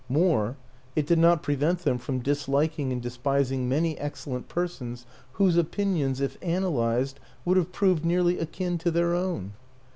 More 0.09 0.57
it 0.95 1.05
did 1.05 1.19
not 1.19 1.43
prevent 1.43 1.77
them 1.81 1.99
from 1.99 2.21
disliking 2.21 2.91
and 2.91 3.03
de 3.03 3.07
Ispising 3.11 3.67
many 3.67 3.99
excellent 3.99 4.49
persons 4.49 5.05
whose 5.33 5.57
opinions, 5.57 6.19
if 6.19 6.39
analyzed, 6.41 7.19
would 7.45 7.57
have 7.57 7.71
proved 7.71 8.03
nearly 8.03 8.39
akin 8.39 8.79
to 8.79 8.89
their 8.89 9.13
own. 9.13 9.53